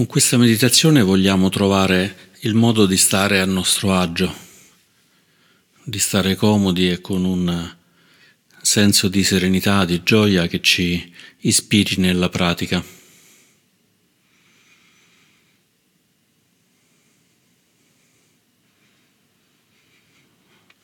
[0.00, 4.34] Con questa meditazione vogliamo trovare il modo di stare a nostro agio,
[5.84, 7.76] di stare comodi e con un
[8.62, 12.82] senso di serenità, di gioia che ci ispiri nella pratica.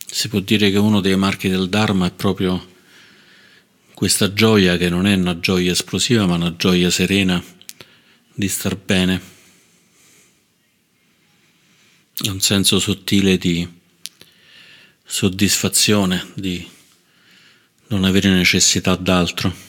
[0.05, 2.75] Si può dire che uno dei marchi del Dharma è proprio
[3.95, 7.43] questa gioia che non è una gioia esplosiva ma una gioia serena
[8.39, 9.21] di star bene,
[12.27, 13.67] un senso sottile di
[15.03, 16.69] soddisfazione, di
[17.89, 19.66] non avere necessità d'altro.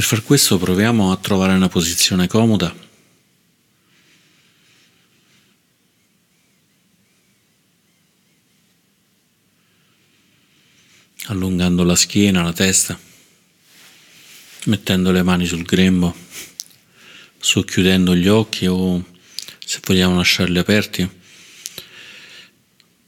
[0.00, 2.74] Per far questo proviamo a trovare una posizione comoda.
[11.26, 12.98] Allungando la schiena, la testa,
[14.64, 16.16] mettendo le mani sul grembo,
[17.38, 19.04] socchiudendo gli occhi o
[19.58, 21.10] se vogliamo lasciarli aperti,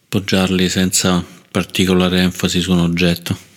[0.04, 3.51] appoggiarli senza particolare enfasi su un oggetto.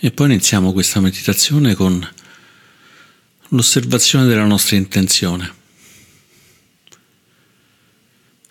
[0.00, 2.08] E poi iniziamo questa meditazione con
[3.48, 5.52] l'osservazione della nostra intenzione.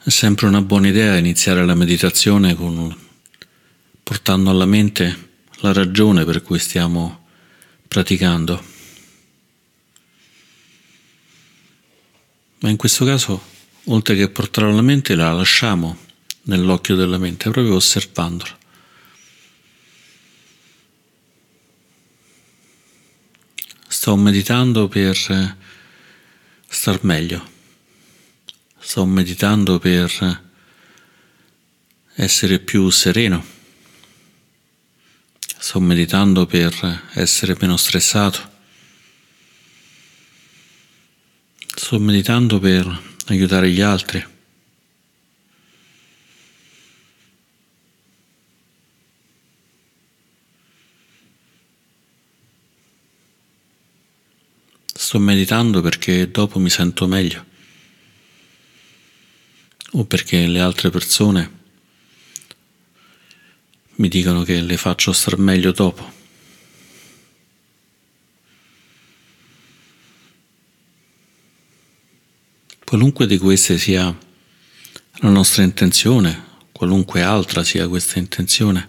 [0.03, 2.93] È sempre una buona idea iniziare la meditazione con,
[4.03, 7.27] portando alla mente la ragione per cui stiamo
[7.87, 8.61] praticando.
[12.59, 13.41] Ma in questo caso,
[13.85, 15.97] oltre che portarla alla mente, la lasciamo
[16.43, 18.65] nell'occhio della mente, proprio osservandola.
[24.07, 25.17] Sto meditando per
[26.65, 27.45] star meglio.
[28.79, 30.43] Sto meditando per
[32.15, 33.45] essere più sereno.
[35.57, 38.49] Sto meditando per essere meno stressato.
[41.75, 44.25] Sto meditando per aiutare gli altri.
[55.17, 57.43] Sto meditando perché dopo mi sento meglio
[59.93, 61.51] o perché le altre persone
[63.95, 66.13] mi dicono che le faccio star meglio dopo.
[72.85, 74.15] Qualunque di queste sia
[75.13, 78.87] la nostra intenzione, qualunque altra sia questa intenzione,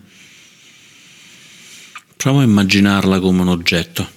[2.18, 4.16] proviamo a immaginarla come un oggetto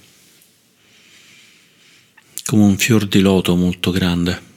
[2.46, 4.50] come un fior di loto molto grande.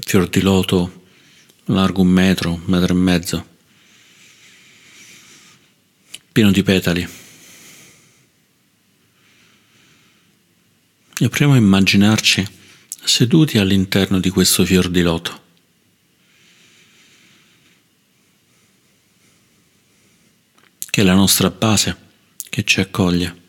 [0.00, 1.02] Fior di loto
[1.66, 3.48] largo un metro, un metro e mezzo,
[6.32, 7.08] pieno di petali.
[11.16, 12.46] E proviamo a immaginarci
[13.02, 15.43] seduti all'interno di questo fior di loto.
[20.94, 21.96] Che è la nostra base,
[22.48, 23.42] che ci accoglie.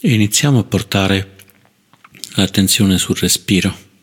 [0.00, 1.36] E iniziamo a portare
[2.34, 3.93] l'attenzione sul respiro.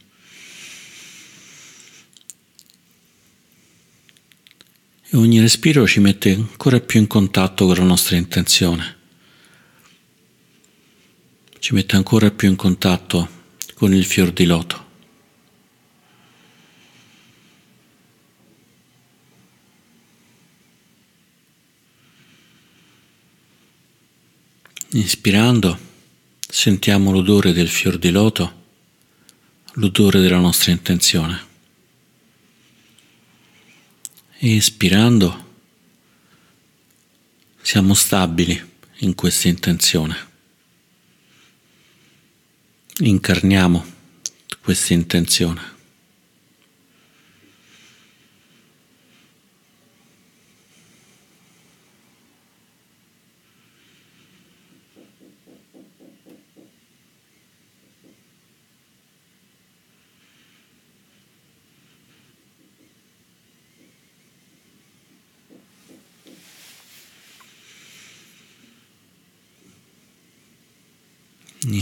[5.14, 8.98] E ogni respiro ci mette ancora più in contatto con la nostra intenzione,
[11.60, 13.40] ci mette ancora più in contatto
[13.74, 14.90] con il fior di loto.
[24.94, 25.78] Inspirando
[26.48, 28.64] sentiamo l'odore del fior di loto,
[29.74, 31.50] l'odore della nostra intenzione
[34.44, 35.50] e espirando
[37.62, 38.60] siamo stabili
[39.02, 40.16] in questa intenzione.
[43.02, 43.86] Incarniamo
[44.64, 45.62] questa intenzione.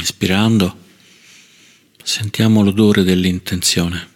[0.09, 0.75] Inspirando,
[2.03, 4.09] sentiamo l'odore dell'intenzione.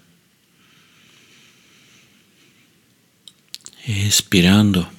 [3.83, 4.91] Espirando,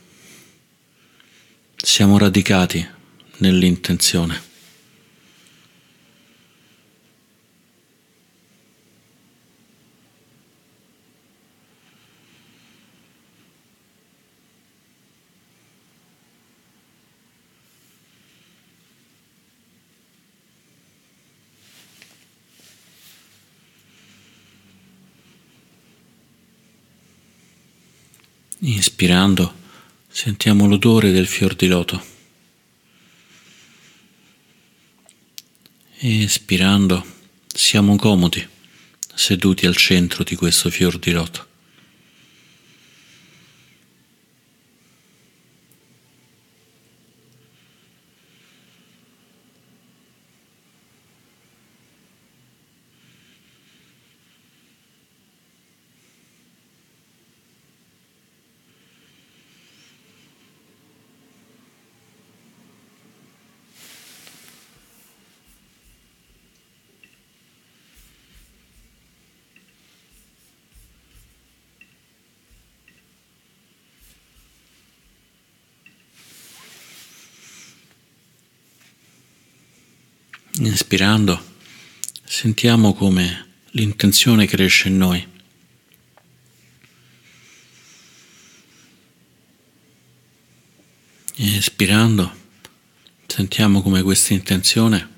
[1.75, 2.89] siamo radicati
[3.39, 4.41] nell'intenzione.
[29.05, 29.55] Inspirando,
[30.09, 32.03] sentiamo l'odore del fior di loto.
[35.99, 37.05] Espirando,
[37.47, 38.49] siamo comodi,
[39.15, 41.47] seduti al centro di questo fior di loto.
[80.67, 81.57] Inspirando,
[82.25, 85.29] sentiamo come l'intenzione cresce in noi.
[91.37, 92.35] Espirando,
[93.27, 95.09] sentiamo come questa intenzione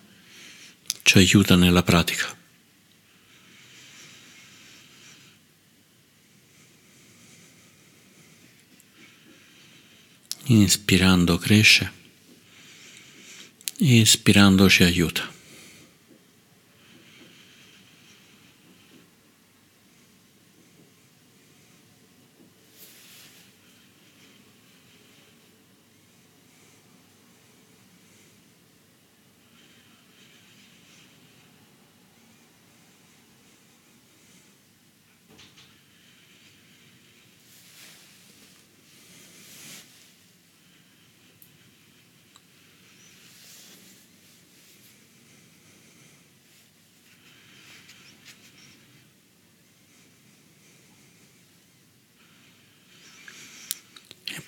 [1.02, 2.36] ci aiuta nella pratica.
[10.46, 11.92] Inspirando cresce,
[13.78, 15.34] espirando ci aiuta.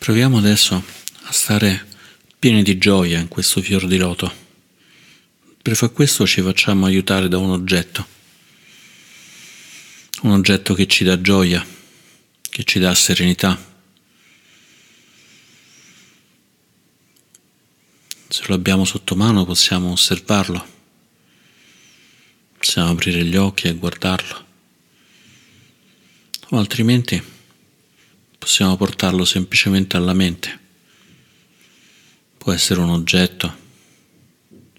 [0.08, 0.82] Proviamo adesso
[1.24, 1.86] a stare
[2.38, 4.32] pieni di gioia in questo fior di loto.
[5.60, 8.06] Per far questo ci facciamo aiutare da un oggetto,
[10.22, 11.62] un oggetto che ci dà gioia,
[12.40, 13.62] che ci dà serenità.
[18.28, 20.66] Se lo abbiamo sotto mano possiamo osservarlo,
[22.56, 24.46] possiamo aprire gli occhi e guardarlo,
[26.48, 27.36] o altrimenti
[28.38, 30.59] possiamo portarlo semplicemente alla mente.
[32.38, 33.54] Può essere un oggetto,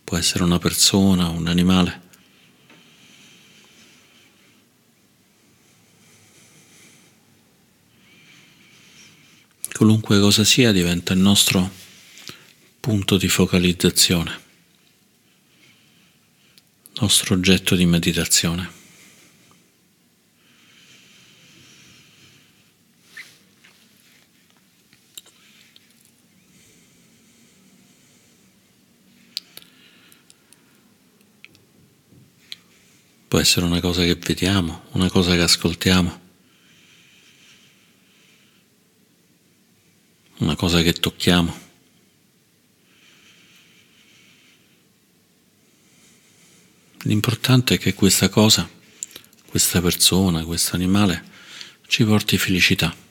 [0.04, 2.08] può essere una persona, un animale.
[9.74, 11.72] Qualunque cosa sia diventa il nostro
[12.80, 14.42] punto di focalizzazione,
[17.00, 18.79] nostro oggetto di meditazione.
[33.30, 36.22] Può essere una cosa che vediamo, una cosa che ascoltiamo,
[40.40, 41.60] una cosa che tocchiamo.
[47.04, 48.68] L'importante è che questa cosa,
[49.46, 51.24] questa persona, questo animale
[51.86, 53.09] ci porti felicità.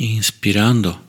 [0.00, 1.06] Inspirando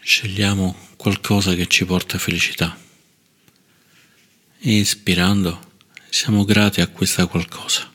[0.00, 2.76] scegliamo qualcosa che ci porta felicità.
[4.58, 5.60] Espirando
[6.08, 7.88] siamo grati a questa qualcosa.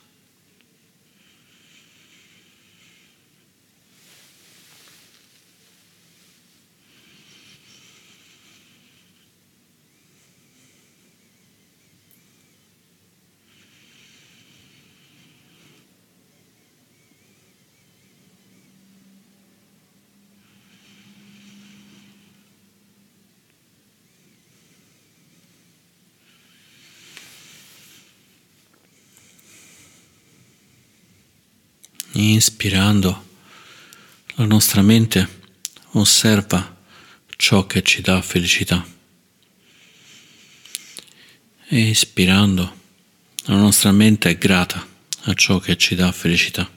[32.17, 33.25] Inspirando,
[34.35, 35.41] la nostra mente
[35.91, 36.77] osserva
[37.35, 38.85] ciò che ci dà felicità.
[41.67, 42.79] Espirando,
[43.47, 44.87] la nostra mente è grata
[45.23, 46.74] a ciò che ci dà felicità.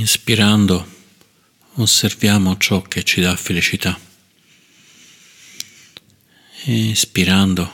[0.00, 0.88] Inspirando
[1.74, 4.00] osserviamo ciò che ci dà felicità.
[6.64, 7.70] Espirando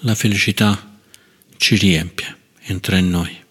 [0.00, 0.98] la felicità
[1.58, 3.44] ci riempie, entra in noi.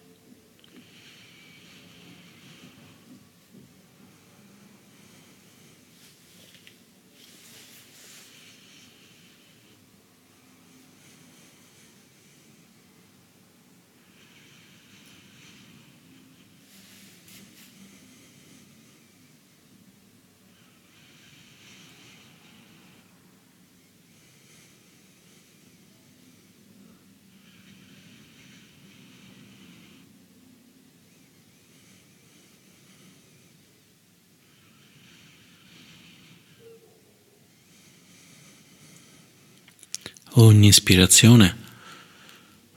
[40.40, 41.56] Ogni ispirazione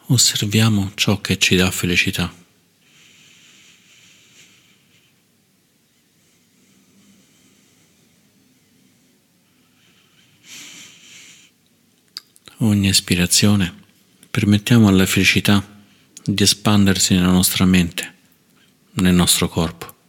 [0.08, 2.34] osserviamo ciò che ci dà felicità.
[12.58, 13.72] Ogni ispirazione
[14.32, 15.64] permettiamo alla felicità
[16.24, 18.16] di espandersi nella nostra mente,
[18.94, 20.01] nel nostro corpo.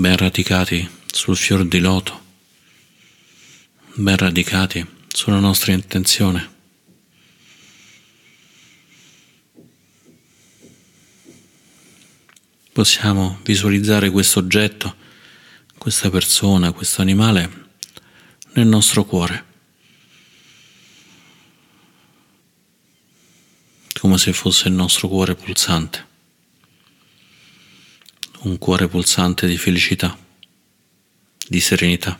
[0.00, 2.24] Ben radicati sul fior di loto,
[3.96, 6.56] ben radicati sulla nostra intenzione.
[12.72, 14.96] Possiamo visualizzare questo oggetto,
[15.76, 17.68] questa persona, questo animale
[18.54, 19.44] nel nostro cuore,
[24.00, 26.08] come se fosse il nostro cuore pulsante
[28.42, 30.16] un cuore pulsante di felicità,
[31.46, 32.18] di serenità.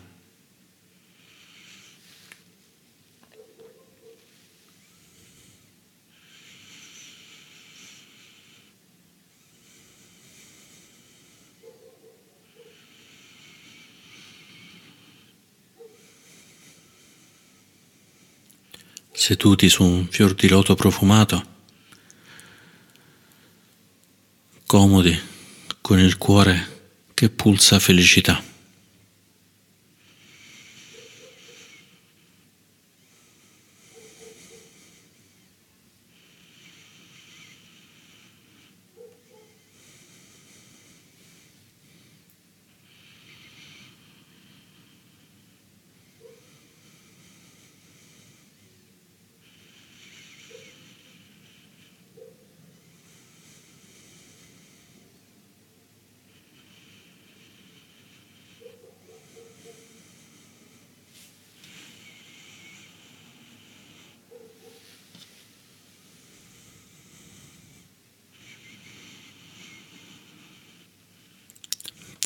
[19.12, 21.45] Seduti su un fior di loto profumato,
[24.67, 25.30] comodi
[25.90, 26.68] con il cuore
[27.14, 28.50] che pulsa felicità.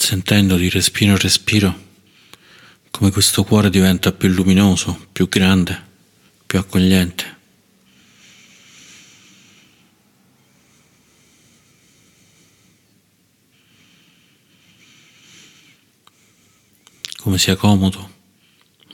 [0.05, 1.83] Sentendo di respiro in respiro
[2.91, 5.83] come questo cuore diventa più luminoso, più grande,
[6.47, 7.33] più accogliente.
[17.17, 18.11] come sia comodo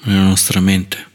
[0.05, 1.10] nella nostra mente.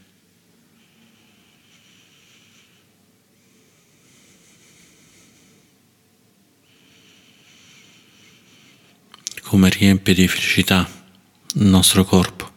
[9.56, 10.86] Come riempie di felicità
[11.54, 12.52] il nostro corpo.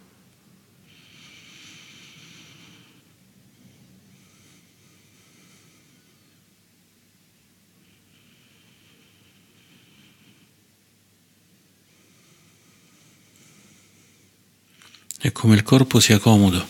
[15.21, 16.67] E come il corpo sia comodo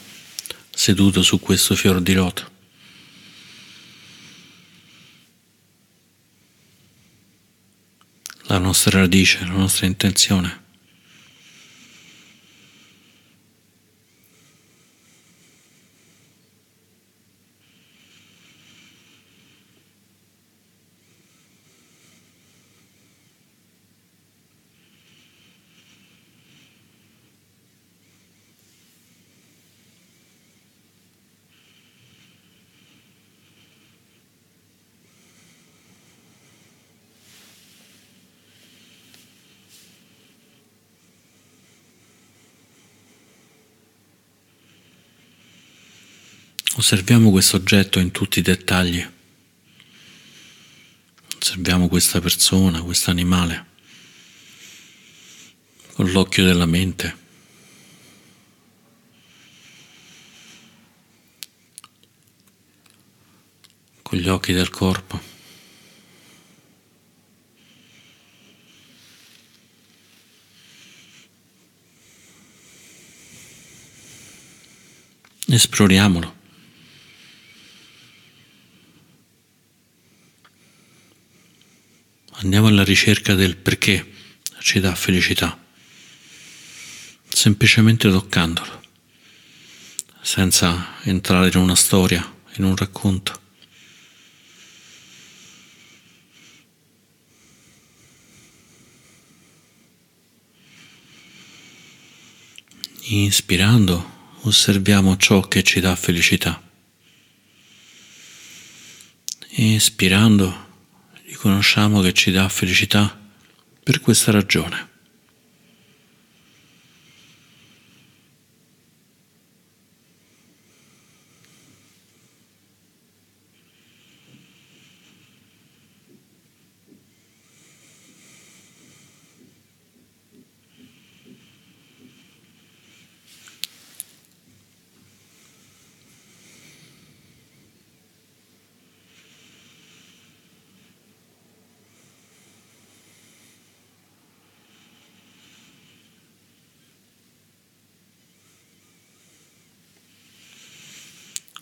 [0.69, 2.58] seduto su questo fior di loto.
[8.49, 10.67] La nostra radice, la nostra intenzione.
[46.91, 49.07] Osserviamo questo oggetto in tutti i dettagli.
[51.37, 53.65] Osserviamo questa persona, questo animale,
[55.93, 57.17] con l'occhio della mente.
[64.01, 65.21] con gli occhi del corpo.
[75.45, 76.38] Esploriamolo.
[82.49, 84.11] Andiamo alla ricerca del perché
[84.61, 85.55] ci dà felicità,
[87.27, 88.81] semplicemente toccandolo,
[90.19, 93.39] senza entrare in una storia, in un racconto.
[103.09, 106.59] Inspirando osserviamo ciò che ci dà felicità.
[109.49, 110.68] Espirando
[111.29, 113.15] riconosciamo che ci dà felicità
[113.83, 114.88] per questa ragione.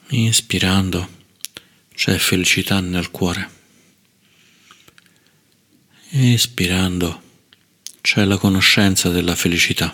[0.10, 1.06] Inspirando
[1.94, 3.50] c'è felicità nel cuore.
[6.12, 7.22] Espirando
[8.00, 9.94] c'è la conoscenza della felicità.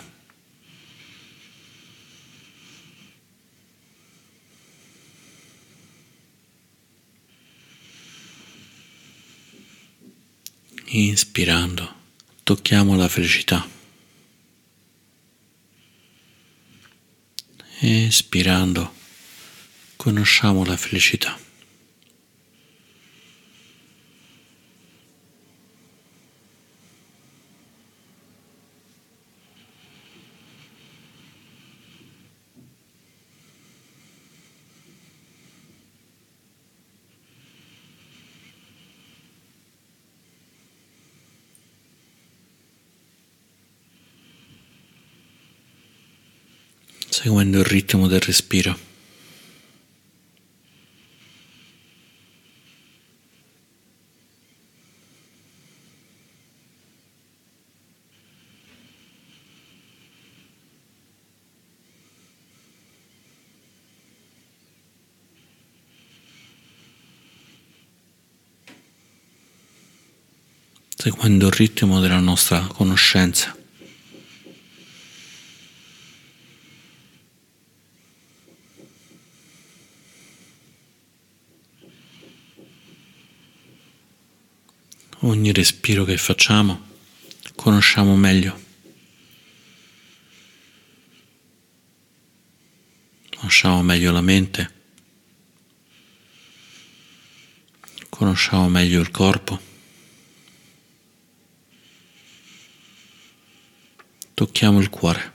[10.84, 11.94] Inspirando
[12.44, 13.68] tocchiamo la felicità.
[17.80, 19.02] Espirando
[19.96, 21.38] conosciamo la felicità.
[47.24, 48.93] seguendo il ritmo del respiro.
[71.04, 73.54] Seguendo il ritmo della nostra conoscenza.
[85.18, 86.80] Ogni respiro che facciamo
[87.54, 88.58] conosciamo meglio.
[93.36, 94.72] Conosciamo meglio la mente.
[98.08, 99.73] Conosciamo meglio il corpo.
[104.34, 105.32] Tocchiamo il cuore.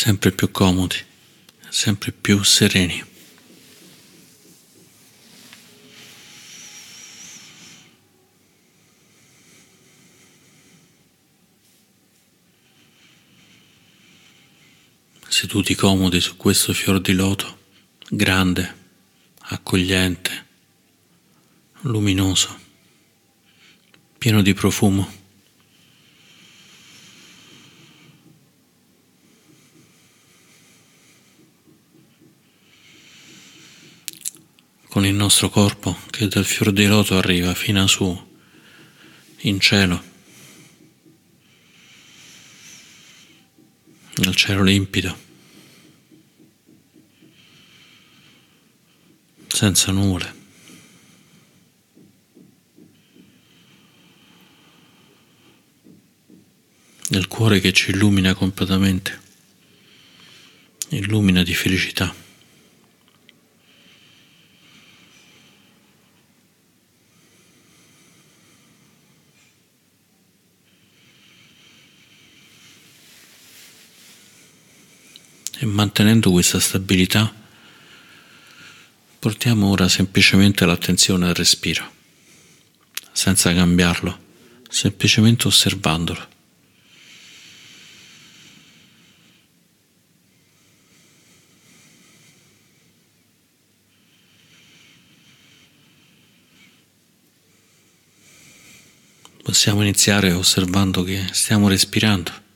[0.00, 0.96] sempre più comodi,
[1.70, 3.08] sempre più sereni.
[15.40, 17.60] seduti comodi su questo fior di loto,
[18.10, 18.76] grande,
[19.38, 20.46] accogliente,
[21.80, 22.58] luminoso,
[24.18, 25.10] pieno di profumo.
[34.88, 38.28] Con il nostro corpo che dal fior di loto arriva fino a su,
[39.42, 40.08] in cielo.
[44.12, 45.16] nel cielo limpido,
[49.46, 50.34] senza nuvole.
[57.08, 59.18] Nel cuore che ci illumina completamente,
[60.90, 62.28] illumina di felicità.
[75.62, 77.30] E mantenendo questa stabilità,
[79.18, 81.84] portiamo ora semplicemente l'attenzione al respiro,
[83.12, 84.18] senza cambiarlo,
[84.70, 86.28] semplicemente osservandolo.
[99.42, 102.48] Possiamo iniziare osservando che stiamo respirando.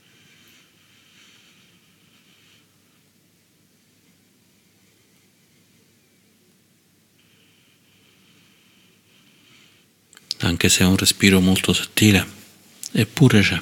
[10.65, 12.25] Anche se è un respiro molto sottile,
[12.91, 13.61] eppure c'è.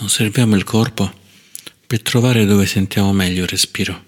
[0.00, 1.12] Osserviamo il corpo
[1.86, 4.06] per trovare dove sentiamo meglio il respiro.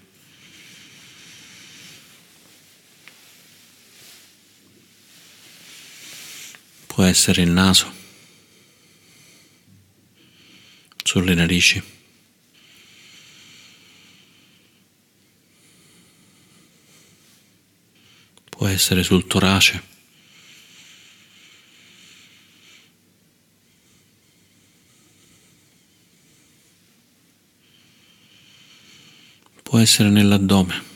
[7.00, 7.91] può essere il naso,
[11.03, 11.83] sulle narici.
[18.49, 19.89] Può essere sul torace.
[29.63, 30.90] Può essere nell'addome.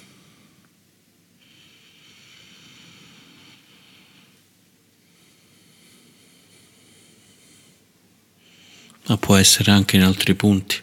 [9.08, 10.82] Ma può essere anche in altri punti,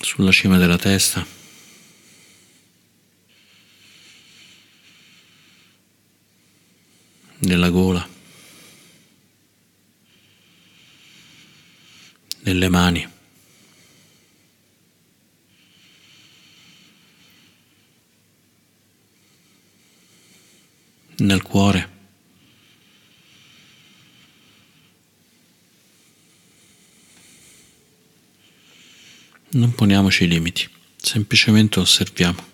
[0.00, 1.36] sulla cima della testa.
[7.40, 8.06] nella gola,
[12.40, 13.16] nelle mani.
[21.18, 21.97] nel cuore.
[29.58, 32.46] Non poniamoci limiti, semplicemente osserviamo.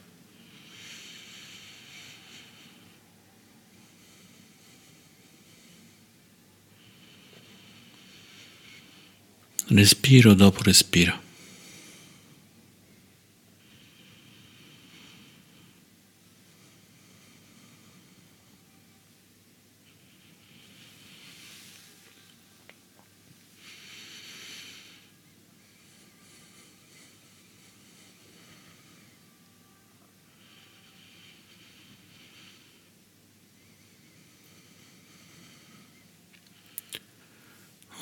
[9.66, 11.23] Respiro dopo respiro.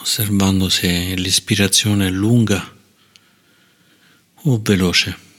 [0.02, 2.76] Osservando se l'ispirazione è lunga
[4.34, 5.30] o veloce.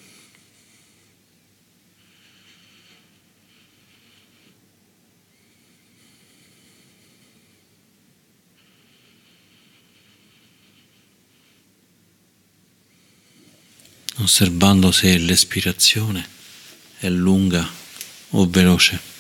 [14.16, 16.26] Osservando se l'espirazione
[17.00, 17.70] è lunga
[18.30, 19.13] o veloce.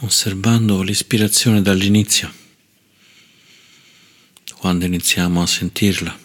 [0.00, 2.42] Osservando l'ispirazione dall'inizio
[4.64, 6.18] quando iniziamo a sentirla,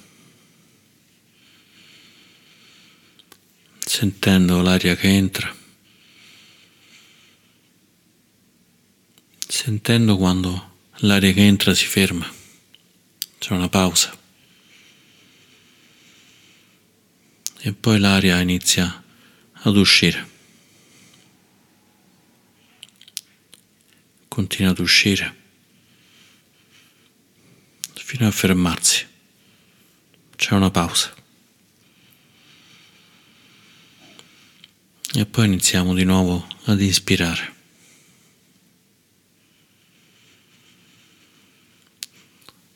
[3.79, 5.53] sentendo l'aria che entra,
[9.45, 12.31] sentendo quando l'aria che entra si ferma,
[13.39, 14.17] c'è una pausa
[17.59, 19.03] e poi l'aria inizia
[19.51, 20.38] ad uscire.
[24.29, 25.35] Continua ad uscire
[28.09, 29.05] fino a fermarsi.
[30.35, 31.13] C'è una pausa.
[35.13, 37.53] E poi iniziamo di nuovo ad ispirare.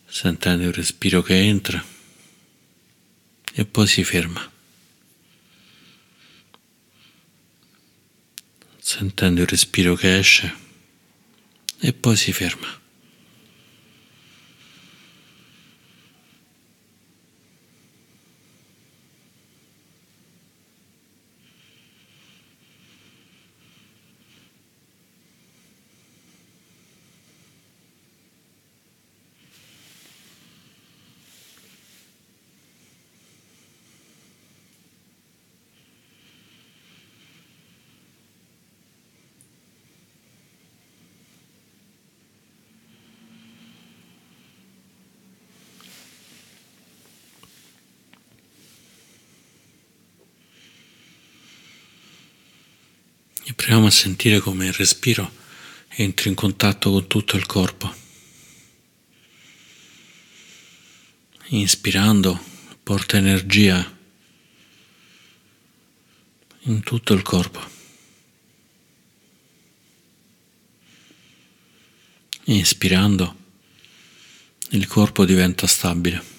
[0.06, 1.84] Sentendo il respiro che entra
[3.54, 4.52] e poi si ferma.
[8.78, 10.56] Sentendo il respiro che esce
[11.84, 12.82] e poi si ferma.
[53.46, 55.32] E proviamo a sentire come il respiro
[55.88, 57.96] entri in contatto con tutto il corpo.
[61.46, 62.44] Inspirando
[62.84, 63.98] porta energia
[66.64, 67.62] in tutto il corpo.
[72.44, 73.36] Inspirando
[74.72, 76.33] il corpo diventa stabile.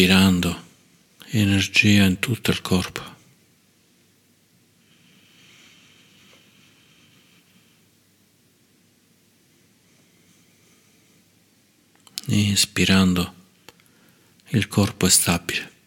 [0.00, 0.64] Inspirando
[1.32, 3.02] energia in tutto il corpo.
[12.28, 13.34] Inspirando
[14.48, 15.79] il corpo è stabile.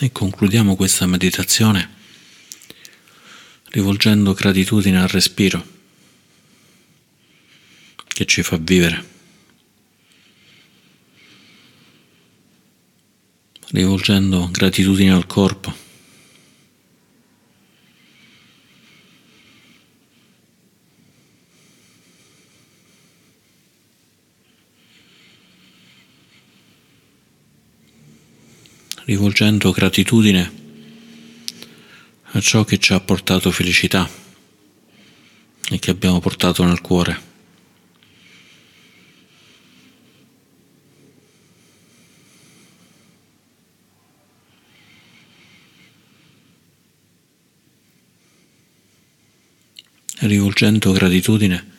[0.00, 1.96] E concludiamo questa meditazione
[3.70, 5.76] rivolgendo gratitudine al respiro
[8.06, 9.04] che ci fa vivere,
[13.70, 15.87] rivolgendo gratitudine al corpo
[29.08, 30.52] rivolgendo gratitudine
[32.32, 34.06] a ciò che ci ha portato felicità
[35.70, 37.26] e che abbiamo portato nel cuore.
[50.20, 51.70] rivolgendo gratitudine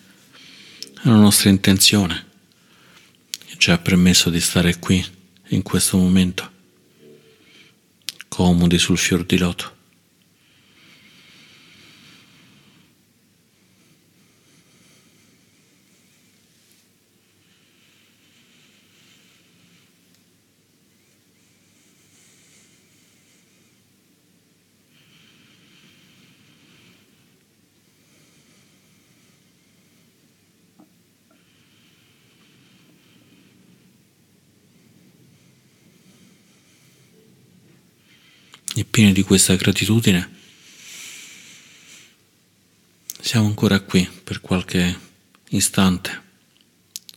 [1.03, 2.25] alla nostra intenzione
[3.45, 5.05] che ci ha permesso di stare qui
[5.49, 6.57] in questo momento
[8.39, 9.78] comodi sul fior di loto.
[38.99, 40.29] E pieni di questa gratitudine,
[43.21, 44.99] siamo ancora qui per qualche
[45.51, 46.21] istante,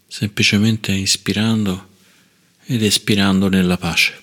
[0.06, 1.88] semplicemente ispirando
[2.66, 4.20] ed espirando nella pace.